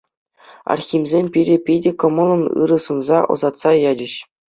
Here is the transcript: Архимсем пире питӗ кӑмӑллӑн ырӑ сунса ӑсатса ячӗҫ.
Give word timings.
Архимсем 0.73 1.25
пире 1.33 1.55
питӗ 1.65 1.91
кӑмӑллӑн 1.99 2.43
ырӑ 2.61 2.79
сунса 2.85 3.19
ӑсатса 3.33 3.71
ячӗҫ. 3.91 4.13